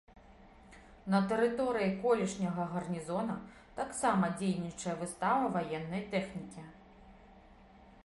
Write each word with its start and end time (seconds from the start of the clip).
На 1.13 1.19
тэрыторыі 1.31 1.89
колішняга 2.05 2.63
гарнізона 2.73 3.35
таксама 3.79 4.33
дзейнічае 4.41 4.95
выстава 5.05 5.55
ваеннай 5.61 6.03
тэхнікі. 6.17 6.61